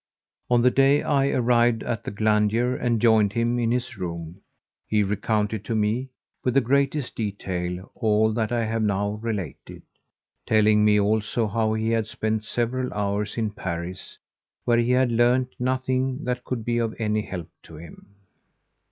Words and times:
On 0.49 0.63
the 0.63 0.71
day 0.71 1.03
I 1.03 1.27
arrived 1.27 1.83
at 1.83 2.03
the 2.03 2.09
Glandier 2.09 2.73
and 2.75 2.99
joined 2.99 3.33
him 3.33 3.59
in 3.59 3.69
his 3.69 3.99
room, 3.99 4.41
he 4.87 5.03
recounted 5.03 5.63
to 5.65 5.75
me, 5.75 6.09
with 6.43 6.55
the 6.55 6.59
greatest 6.61 7.13
detail, 7.15 7.91
all 7.93 8.33
that 8.33 8.51
I 8.51 8.65
have 8.65 8.81
now 8.81 9.19
related, 9.21 9.83
telling 10.47 10.83
me 10.83 10.99
also 10.99 11.45
how 11.45 11.75
he 11.75 11.91
had 11.91 12.07
spent 12.07 12.43
several 12.43 12.91
hours 12.95 13.37
in 13.37 13.51
Paris 13.51 14.17
where 14.65 14.79
he 14.79 14.89
had 14.89 15.11
learned 15.11 15.49
nothing 15.59 16.23
that 16.23 16.45
could 16.45 16.65
be 16.65 16.79
of 16.79 16.95
any 16.97 17.21
help 17.23 17.49
to 17.65 17.75
him. 17.75 18.15